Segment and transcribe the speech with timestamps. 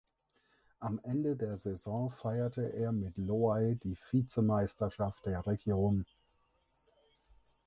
[0.79, 6.07] Am Ende der Saison feierte er mit Loei die Vizemeisterschaft der Region.